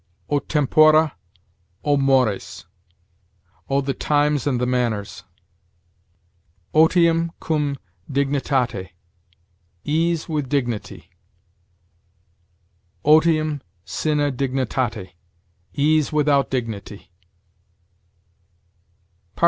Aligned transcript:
O 0.31 0.39
tempora, 0.39 1.15
O 1.83 1.95
mores! 1.95 2.65
O 3.69 3.81
the 3.81 3.93
times 3.93 4.47
and 4.47 4.59
the 4.59 4.65
manners! 4.65 5.23
Otium 6.73 7.29
cum 7.39 7.77
dignitate: 8.11 8.93
ease 9.83 10.27
with 10.27 10.49
dignity. 10.49 11.11
Otium 13.05 13.61
sine 13.85 14.35
dignitate: 14.35 15.11
ease 15.71 16.11
without 16.11 16.49
dignity. 16.49 17.11